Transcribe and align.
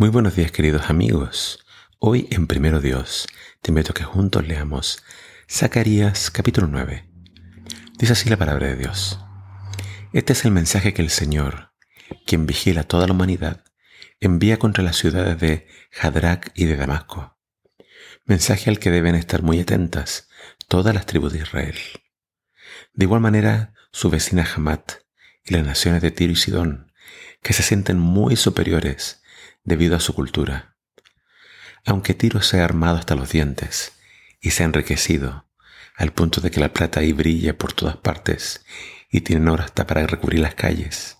Muy 0.00 0.10
buenos 0.10 0.36
días 0.36 0.52
queridos 0.52 0.90
amigos. 0.90 1.58
Hoy 1.98 2.28
en 2.30 2.46
Primero 2.46 2.80
Dios 2.80 3.26
te 3.60 3.72
invito 3.72 3.90
a 3.90 3.94
que 3.94 4.04
juntos 4.04 4.46
leamos 4.46 5.02
Zacarías 5.50 6.30
capítulo 6.30 6.68
9. 6.68 7.10
Dice 7.98 8.12
así 8.12 8.28
la 8.28 8.36
palabra 8.36 8.68
de 8.68 8.76
Dios. 8.76 9.18
Este 10.12 10.34
es 10.34 10.44
el 10.44 10.52
mensaje 10.52 10.94
que 10.94 11.02
el 11.02 11.10
Señor, 11.10 11.72
quien 12.26 12.46
vigila 12.46 12.84
toda 12.84 13.08
la 13.08 13.12
humanidad, 13.12 13.64
envía 14.20 14.60
contra 14.60 14.84
las 14.84 14.94
ciudades 14.94 15.40
de 15.40 15.66
Hadrach 16.00 16.52
y 16.54 16.66
de 16.66 16.76
Damasco. 16.76 17.36
Mensaje 18.24 18.70
al 18.70 18.78
que 18.78 18.92
deben 18.92 19.16
estar 19.16 19.42
muy 19.42 19.58
atentas 19.58 20.28
todas 20.68 20.94
las 20.94 21.06
tribus 21.06 21.32
de 21.32 21.40
Israel. 21.40 21.76
De 22.92 23.04
igual 23.04 23.20
manera, 23.20 23.74
su 23.90 24.10
vecina 24.10 24.46
Hamat 24.54 24.92
y 25.44 25.54
las 25.54 25.66
naciones 25.66 26.02
de 26.02 26.12
Tiro 26.12 26.34
y 26.34 26.36
Sidón, 26.36 26.92
que 27.42 27.52
se 27.52 27.64
sienten 27.64 27.98
muy 27.98 28.36
superiores 28.36 29.17
debido 29.68 29.96
a 29.96 30.00
su 30.00 30.14
cultura. 30.14 30.76
Aunque 31.84 32.14
Tiro 32.14 32.42
se 32.42 32.60
ha 32.60 32.64
armado 32.64 32.98
hasta 32.98 33.14
los 33.14 33.30
dientes 33.30 33.92
y 34.40 34.50
se 34.50 34.62
ha 34.62 34.66
enriquecido 34.66 35.48
al 35.96 36.12
punto 36.12 36.40
de 36.40 36.50
que 36.50 36.60
la 36.60 36.72
plata 36.72 37.00
ahí 37.00 37.12
brilla 37.12 37.56
por 37.56 37.72
todas 37.72 37.96
partes 37.96 38.64
y 39.10 39.20
tienen 39.20 39.48
oro 39.48 39.62
hasta 39.62 39.86
para 39.86 40.06
recubrir 40.06 40.40
las 40.40 40.54
calles, 40.54 41.18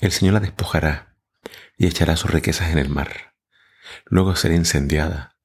el 0.00 0.12
Señor 0.12 0.34
la 0.34 0.40
despojará 0.40 1.16
y 1.76 1.86
echará 1.86 2.16
sus 2.16 2.30
riquezas 2.30 2.70
en 2.70 2.78
el 2.78 2.88
mar. 2.88 3.34
Luego 4.06 4.34
será 4.36 4.54
incendiada, 4.54 5.36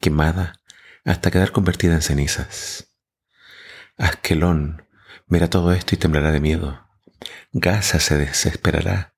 quemada, 0.00 0.60
hasta 1.04 1.30
quedar 1.30 1.52
convertida 1.52 1.94
en 1.94 2.02
cenizas. 2.02 2.92
Askelón 3.96 4.86
verá 5.26 5.48
todo 5.50 5.72
esto 5.72 5.94
y 5.94 5.98
temblará 5.98 6.30
de 6.30 6.40
miedo. 6.40 6.86
Gaza 7.52 7.98
se 7.98 8.16
desesperará 8.16 9.14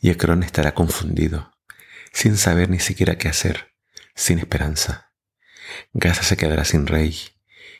y 0.00 0.10
Ecrón 0.10 0.42
estará 0.42 0.74
confundido 0.74 1.51
sin 2.12 2.36
saber 2.36 2.68
ni 2.68 2.78
siquiera 2.78 3.16
qué 3.16 3.28
hacer, 3.28 3.74
sin 4.14 4.38
esperanza. 4.38 5.12
Gaza 5.92 6.22
se 6.22 6.36
quedará 6.36 6.64
sin 6.64 6.86
rey 6.86 7.18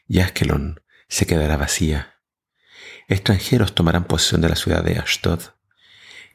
y 0.08 0.20
Askelon 0.20 0.80
se 1.08 1.26
quedará 1.26 1.56
vacía. 1.56 2.20
Extranjeros 3.08 3.74
tomarán 3.74 4.04
posesión 4.04 4.40
de 4.40 4.48
la 4.48 4.56
ciudad 4.56 4.82
de 4.82 4.98
Ashdod 4.98 5.40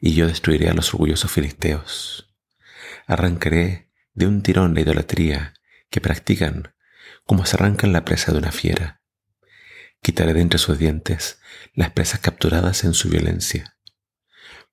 y 0.00 0.14
yo 0.14 0.26
destruiré 0.26 0.68
a 0.68 0.74
los 0.74 0.94
orgullosos 0.94 1.30
filisteos. 1.30 2.36
Arrancaré 3.06 3.90
de 4.14 4.26
un 4.26 4.42
tirón 4.42 4.74
la 4.74 4.80
idolatría 4.80 5.54
que 5.90 6.00
practican 6.00 6.74
como 7.24 7.44
se 7.46 7.56
arrancan 7.56 7.92
la 7.92 8.04
presa 8.04 8.32
de 8.32 8.38
una 8.38 8.52
fiera. 8.52 9.02
Quitaré 10.02 10.34
de 10.34 10.40
entre 10.40 10.58
sus 10.58 10.78
dientes 10.78 11.40
las 11.74 11.90
presas 11.90 12.20
capturadas 12.20 12.84
en 12.84 12.94
su 12.94 13.08
violencia. 13.08 13.76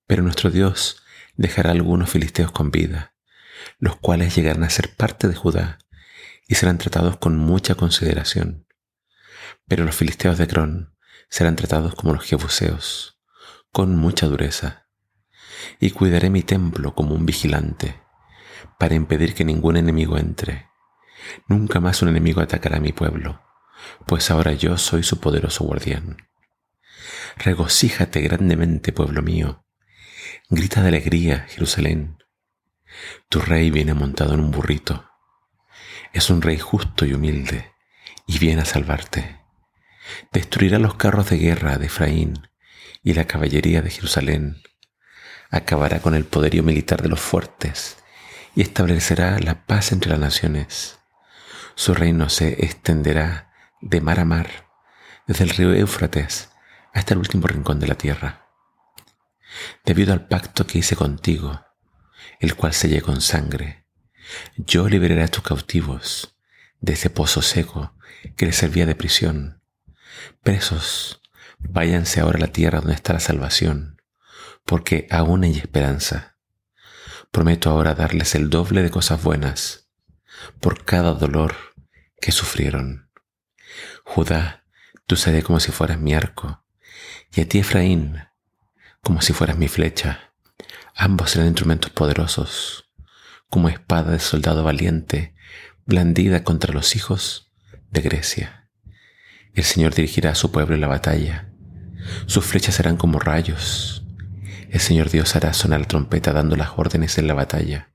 Pero 0.06 0.22
nuestro 0.22 0.52
Dios 0.52 1.02
dejará 1.36 1.72
a 1.72 1.74
algunos 1.74 2.10
filisteos 2.12 2.52
con 2.52 2.70
vida 2.70 3.15
los 3.80 3.98
cuales 3.98 4.36
llegarán 4.36 4.64
a 4.64 4.70
ser 4.70 4.96
parte 4.96 5.28
de 5.28 5.36
Judá 5.36 5.80
y 6.48 6.56
serán 6.56 6.78
tratados 6.78 7.18
con 7.18 7.38
mucha 7.38 7.76
consideración. 7.76 8.68
Pero 9.68 9.84
los 9.84 9.96
filisteos 9.96 10.38
de 10.38 10.48
Cron 10.48 10.96
serán 11.30 11.56
tratados 11.56 11.96
como 11.96 12.14
los 12.14 12.24
jebuseos, 12.24 13.20
con 13.72 13.96
mucha 13.96 14.28
dureza. 14.28 14.88
Y 15.80 15.92
cuidaré 15.92 16.30
mi 16.30 16.44
templo 16.44 16.94
como 16.94 17.16
un 17.16 17.26
vigilante, 17.26 18.02
para 18.78 18.96
impedir 18.96 19.34
que 19.34 19.46
ningún 19.46 19.78
enemigo 19.78 20.18
entre. 20.18 20.70
Nunca 21.48 21.80
más 21.80 22.02
un 22.02 22.10
enemigo 22.10 22.42
atacará 22.42 22.80
mi 22.80 22.94
pueblo, 22.94 23.42
pues 24.06 24.30
ahora 24.30 24.54
yo 24.54 24.78
soy 24.78 25.02
su 25.02 25.20
poderoso 25.20 25.64
guardián. 25.64 26.18
Regocíjate 27.38 28.22
grandemente, 28.22 28.92
pueblo 28.92 29.22
mío. 29.22 29.66
Grita 30.50 30.82
de 30.84 30.90
alegría, 30.90 31.48
Jerusalén 31.50 32.18
tu 33.30 33.40
rey 33.40 33.72
viene 33.72 33.94
montado 33.94 34.34
en 34.34 34.40
un 34.40 34.52
burrito. 34.52 35.10
Es 36.14 36.30
un 36.30 36.42
rey 36.42 36.58
justo 36.58 37.06
y 37.06 37.14
humilde, 37.14 37.74
y 38.28 38.40
viene 38.40 38.62
a 38.62 38.66
salvarte. 38.66 39.42
Destruirá 40.32 40.80
los 40.80 40.96
carros 40.96 41.30
de 41.30 41.38
guerra 41.38 41.78
de 41.78 41.88
Efraín 41.88 42.48
y 43.04 43.14
la 43.14 43.26
caballería 43.26 43.82
de 43.82 43.90
Jerusalén. 43.90 44.62
Acabará 45.50 46.00
con 46.00 46.16
el 46.16 46.26
poderío 46.26 46.64
militar 46.64 47.02
de 47.02 47.10
los 47.10 47.20
fuertes 47.20 47.98
y 48.56 48.62
establecerá 48.62 49.40
la 49.40 49.66
paz 49.66 49.92
entre 49.92 50.12
las 50.12 50.20
naciones. 50.20 51.00
Su 51.76 51.94
reino 51.94 52.30
se 52.30 52.66
extenderá 52.66 53.52
de 53.82 54.02
mar 54.02 54.20
a 54.20 54.26
mar, 54.26 54.50
desde 55.28 55.44
el 55.44 55.50
río 55.50 55.74
Éufrates 55.74 56.50
hasta 56.94 57.14
el 57.14 57.20
último 57.20 57.48
rincón 57.48 57.80
de 57.80 57.88
la 57.88 57.96
tierra. 57.96 58.48
Debido 59.84 60.14
al 60.14 60.28
pacto 60.28 60.66
que 60.66 60.80
hice 60.80 60.96
contigo, 60.96 61.62
el 62.40 62.56
cual 62.56 62.74
sellé 62.74 63.02
con 63.02 63.22
sangre. 63.22 63.86
Yo 64.58 64.88
liberaré 64.90 65.24
a 65.24 65.28
tus 65.28 65.44
cautivos 65.44 66.36
de 66.80 66.94
ese 66.94 67.10
pozo 67.10 67.42
seco 67.42 67.96
que 68.36 68.46
les 68.46 68.56
servía 68.56 68.86
de 68.86 68.96
prisión. 68.96 69.62
Presos, 70.44 71.22
váyanse 71.60 72.20
ahora 72.20 72.38
a 72.38 72.42
la 72.42 72.52
tierra 72.52 72.80
donde 72.80 72.96
está 72.96 73.14
la 73.14 73.20
salvación, 73.20 74.02
porque 74.66 75.08
aún 75.12 75.44
hay 75.44 75.58
esperanza. 75.58 76.38
Prometo 77.32 77.70
ahora 77.70 77.96
darles 77.96 78.36
el 78.36 78.50
doble 78.50 78.82
de 78.82 78.90
cosas 78.90 79.22
buenas 79.22 79.90
por 80.60 80.86
cada 80.86 81.14
dolor 81.14 81.56
que 82.22 82.32
sufrieron. 82.32 83.10
Judá, 84.04 84.66
tú 85.06 85.16
seré 85.16 85.44
como 85.44 85.60
si 85.60 85.72
fueras 85.72 86.00
mi 86.00 86.14
arco, 86.14 86.64
y 87.34 87.42
a 87.42 87.48
ti 87.48 87.60
Efraín, 87.60 88.24
como 89.02 89.22
si 89.22 89.34
fueras 89.34 89.58
mi 89.58 89.68
flecha. 89.68 90.34
Ambos 90.96 91.32
serán 91.32 91.48
instrumentos 91.48 91.92
poderosos, 91.92 92.90
como 93.50 93.68
espada 93.68 94.12
de 94.12 94.20
soldado 94.20 94.64
valiente, 94.64 95.36
blandida 95.86 96.44
contra 96.44 96.74
los 96.74 96.96
hijos 96.96 97.52
de 97.92 98.02
Grecia. 98.02 98.70
El 99.54 99.66
Señor 99.66 99.94
dirigirá 99.94 100.32
a 100.32 100.36
su 100.36 100.52
pueblo 100.52 100.74
en 100.74 100.82
la 100.82 100.88
batalla. 100.88 101.52
Sus 102.28 102.46
flechas 102.46 102.76
serán 102.76 102.96
como 102.96 103.20
rayos. 103.20 104.06
El 104.70 104.80
Señor 104.80 105.10
Dios 105.10 105.36
hará 105.36 105.54
sonar 105.54 105.82
la 105.82 105.88
trompeta 105.88 106.34
dando 106.34 106.56
las 106.56 106.72
órdenes 106.78 107.18
en 107.18 107.28
la 107.28 107.34
batalla 107.34 107.92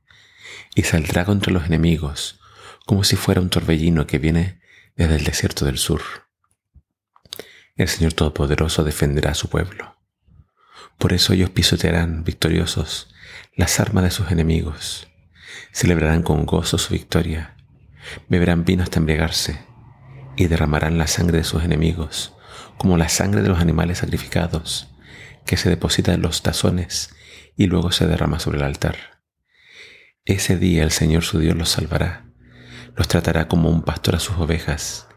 y 0.75 0.83
saldrá 0.83 1.25
contra 1.25 1.53
los 1.53 1.65
enemigos 1.67 2.39
como 2.87 3.05
si 3.05 3.17
fuera 3.17 3.41
un 3.41 3.51
torbellino 3.51 4.07
que 4.07 4.19
viene 4.19 4.61
desde 4.97 5.17
el 5.17 5.25
desierto 5.25 5.65
del 5.65 5.79
sur. 5.79 6.03
El 7.77 7.89
Señor 7.89 8.13
Todopoderoso 8.13 8.85
defenderá 8.85 9.31
a 9.31 9.35
su 9.35 9.49
pueblo. 9.49 10.00
Por 10.99 11.13
eso 11.13 11.33
ellos 11.33 11.51
pisotearán 11.51 12.25
victoriosos 12.25 13.15
las 13.57 13.81
armas 13.81 14.05
de 14.05 14.11
sus 14.11 14.31
enemigos, 14.31 15.09
celebrarán 15.73 16.23
con 16.23 16.47
gozo 16.47 16.79
su 16.79 16.93
victoria, 16.95 17.57
beberán 18.29 18.65
vino 18.65 18.83
hasta 18.83 18.99
embriagarse 18.99 19.61
y 20.37 20.47
derramarán 20.47 20.99
la 20.99 21.07
sangre 21.07 21.39
de 21.39 21.45
sus 21.45 21.63
enemigos 21.63 22.35
como 22.79 22.97
la 22.97 23.09
sangre 23.09 23.43
de 23.43 23.49
los 23.49 23.61
animales 23.61 23.99
sacrificados 23.99 24.89
que 25.45 25.57
se 25.57 25.69
deposita 25.69 26.15
en 26.15 26.23
los 26.23 26.43
tazones 26.43 27.15
y 27.57 27.67
luego 27.67 27.93
se 27.93 28.07
derrama 28.07 28.39
sobre 28.39 28.59
el 28.59 28.65
altar. 28.65 28.97
Ese 30.25 30.57
día 30.57 30.83
el 30.83 30.91
Señor 30.91 31.23
su 31.23 31.39
Dios 31.39 31.57
los 31.57 31.69
salvará, 31.69 32.25
los 32.97 33.09
tratará 33.09 33.49
como 33.49 33.69
un 33.69 33.83
pastor 33.83 34.17
a 34.17 34.21
sus 34.21 34.37
ovejas, 34.37 35.09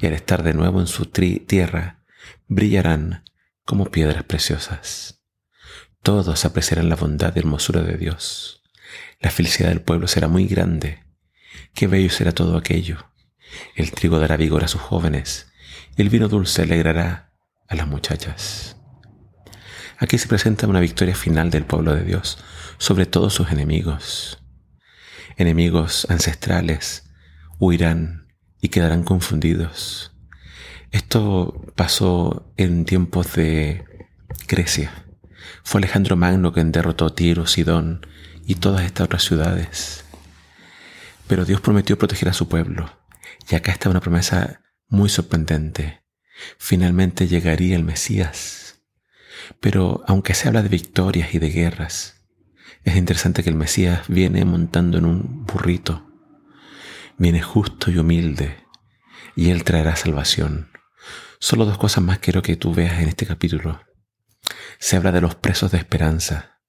y 0.00 0.06
al 0.06 0.12
estar 0.12 0.42
de 0.42 0.54
nuevo 0.54 0.80
en 0.80 0.86
su 0.86 1.06
tierra, 1.06 2.02
brillarán 2.48 3.24
como 3.64 3.90
piedras 3.90 4.24
preciosas. 4.24 5.22
Todos 6.02 6.44
apreciarán 6.44 6.88
la 6.88 6.96
bondad 6.96 7.34
y 7.34 7.38
hermosura 7.38 7.82
de 7.82 7.96
Dios. 7.96 8.62
La 9.20 9.30
felicidad 9.30 9.70
del 9.70 9.80
pueblo 9.80 10.06
será 10.06 10.28
muy 10.28 10.46
grande. 10.46 11.02
Qué 11.72 11.86
bello 11.86 12.10
será 12.10 12.32
todo 12.32 12.56
aquello. 12.56 13.10
El 13.74 13.90
trigo 13.92 14.18
dará 14.18 14.36
vigor 14.36 14.64
a 14.64 14.68
sus 14.68 14.80
jóvenes 14.80 15.52
y 15.96 16.02
el 16.02 16.10
vino 16.10 16.28
dulce 16.28 16.62
alegrará 16.62 17.32
a 17.68 17.74
las 17.74 17.86
muchachas. 17.86 18.76
Aquí 19.98 20.18
se 20.18 20.28
presenta 20.28 20.66
una 20.66 20.80
victoria 20.80 21.14
final 21.14 21.50
del 21.50 21.64
pueblo 21.64 21.94
de 21.94 22.04
Dios 22.04 22.38
sobre 22.78 23.06
todos 23.06 23.32
sus 23.32 23.50
enemigos. 23.50 24.42
Enemigos 25.36 26.06
ancestrales 26.10 27.08
huirán 27.58 28.28
y 28.60 28.68
quedarán 28.68 29.04
confundidos. 29.04 30.13
Esto 30.94 31.60
pasó 31.74 32.52
en 32.56 32.84
tiempos 32.84 33.34
de 33.34 33.84
Grecia. 34.46 34.92
Fue 35.64 35.80
Alejandro 35.80 36.14
Magno 36.14 36.52
quien 36.52 36.70
derrotó 36.70 37.12
Tiro, 37.12 37.48
Sidón 37.48 38.06
y 38.46 38.54
todas 38.54 38.84
estas 38.84 39.06
otras 39.06 39.24
ciudades. 39.24 40.04
Pero 41.26 41.44
Dios 41.44 41.60
prometió 41.60 41.98
proteger 41.98 42.28
a 42.28 42.32
su 42.32 42.48
pueblo. 42.48 42.96
Y 43.50 43.56
acá 43.56 43.72
está 43.72 43.90
una 43.90 43.98
promesa 43.98 44.60
muy 44.86 45.08
sorprendente. 45.08 46.04
Finalmente 46.58 47.26
llegaría 47.26 47.74
el 47.74 47.82
Mesías. 47.82 48.84
Pero 49.58 50.04
aunque 50.06 50.34
se 50.34 50.46
habla 50.46 50.62
de 50.62 50.68
victorias 50.68 51.34
y 51.34 51.40
de 51.40 51.50
guerras, 51.50 52.24
es 52.84 52.94
interesante 52.94 53.42
que 53.42 53.50
el 53.50 53.56
Mesías 53.56 54.06
viene 54.06 54.44
montando 54.44 54.98
en 54.98 55.06
un 55.06 55.44
burrito. 55.44 56.08
Viene 57.18 57.42
justo 57.42 57.90
y 57.90 57.98
humilde. 57.98 58.58
Y 59.34 59.50
Él 59.50 59.64
traerá 59.64 59.96
salvación. 59.96 60.72
Solo 61.44 61.66
dos 61.66 61.76
cosas 61.76 62.02
más 62.02 62.20
quiero 62.20 62.40
que 62.40 62.56
tú 62.56 62.72
veas 62.72 62.98
en 63.02 63.08
este 63.10 63.26
capítulo 63.26 63.78
se 64.78 64.96
habla 64.96 65.12
de 65.12 65.20
los 65.20 65.34
presos 65.34 65.72
de 65.72 65.76
esperanza. 65.76 66.62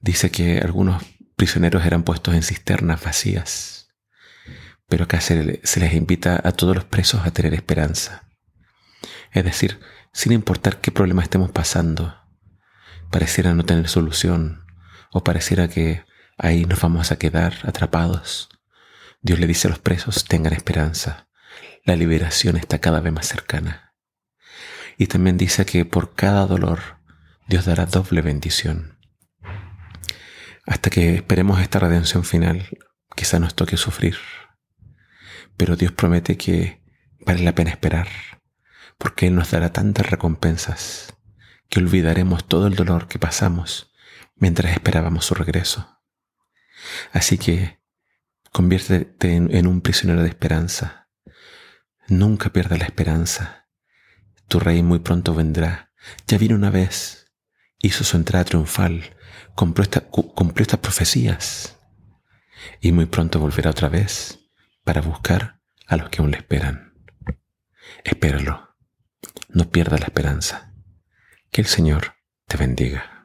Dice 0.00 0.30
que 0.30 0.58
algunos 0.58 1.02
prisioneros 1.34 1.86
eran 1.86 2.02
puestos 2.02 2.34
en 2.34 2.42
cisternas 2.42 3.02
vacías. 3.02 3.88
Pero 4.86 5.04
acá 5.04 5.22
se, 5.22 5.42
les 5.42 5.94
invita 5.94 6.38
a 6.44 6.52
todos 6.52 6.76
los 6.76 6.84
presos 6.84 7.26
a 7.26 7.30
tener 7.30 7.54
esperanza. 7.54 8.28
Es 9.32 9.44
decir, 9.44 9.80
sin 10.12 10.32
importar 10.32 10.82
qué 10.82 10.90
problema 10.90 11.22
estemos 11.22 11.50
pasando, 11.50 12.14
pareciera 13.10 13.54
no 13.54 13.64
tener 13.64 13.88
solución 13.88 14.66
o 15.10 15.24
pareciera 15.24 15.68
que 15.68 16.04
ahí 16.36 16.66
nos 16.66 16.82
vamos 16.82 17.12
a 17.12 17.16
quedar 17.16 17.54
atrapados. 17.64 18.50
Dios 19.22 19.40
le 19.40 19.46
dice 19.46 19.68
a 19.68 19.70
los 19.70 19.78
presos, 19.78 20.26
tengan 20.26 20.52
esperanza, 20.52 21.28
la 21.82 21.96
liberación 21.96 22.58
está 22.58 22.78
cada 22.78 23.00
vez 23.00 23.14
más 23.14 23.26
cercana. 23.26 23.85
Y 24.98 25.06
también 25.06 25.36
dice 25.36 25.66
que 25.66 25.84
por 25.84 26.14
cada 26.14 26.46
dolor 26.46 26.80
Dios 27.48 27.66
dará 27.66 27.86
doble 27.86 28.22
bendición. 28.22 28.98
Hasta 30.66 30.90
que 30.90 31.14
esperemos 31.14 31.60
esta 31.60 31.78
redención 31.78 32.24
final, 32.24 32.68
quizá 33.14 33.38
nos 33.38 33.54
toque 33.54 33.76
sufrir. 33.76 34.16
Pero 35.56 35.76
Dios 35.76 35.92
promete 35.92 36.36
que 36.36 36.82
vale 37.20 37.42
la 37.42 37.54
pena 37.54 37.70
esperar, 37.70 38.08
porque 38.98 39.28
Él 39.28 39.34
nos 39.34 39.50
dará 39.50 39.72
tantas 39.72 40.10
recompensas 40.10 41.14
que 41.68 41.80
olvidaremos 41.80 42.46
todo 42.46 42.66
el 42.66 42.74
dolor 42.74 43.08
que 43.08 43.18
pasamos 43.18 43.92
mientras 44.36 44.72
esperábamos 44.72 45.24
su 45.24 45.34
regreso. 45.34 46.00
Así 47.12 47.38
que 47.38 47.80
conviértete 48.52 49.34
en, 49.34 49.66
un 49.66 49.80
prisionero 49.80 50.22
de 50.22 50.28
esperanza. 50.28 51.08
Nunca 52.08 52.52
pierdas 52.52 52.78
la 52.78 52.84
esperanza. 52.84 53.65
Tu 54.48 54.60
rey 54.60 54.82
muy 54.82 55.00
pronto 55.00 55.34
vendrá. 55.34 55.92
Ya 56.26 56.38
vino 56.38 56.54
una 56.54 56.70
vez, 56.70 57.32
hizo 57.78 58.04
su 58.04 58.16
entrada 58.16 58.44
triunfal, 58.44 59.16
cumplió, 59.54 59.88
estas 60.62 60.80
profecías 60.80 61.78
y 62.80 62.92
muy 62.92 63.06
pronto 63.06 63.40
volverá 63.40 63.70
otra 63.70 63.88
vez 63.88 64.38
para 64.84 65.00
buscar 65.00 65.60
a 65.86 65.96
los 65.96 66.10
que 66.10 66.20
aún 66.20 66.30
le 66.30 66.38
esperan. 66.38 66.94
Espéralo. 68.04 68.76
No 69.48 69.70
pierdas 69.70 70.00
la 70.00 70.06
esperanza. 70.06 70.72
Que 71.50 71.62
el 71.62 71.66
Señor 71.66 72.14
te 72.46 72.56
bendiga. 72.56 73.15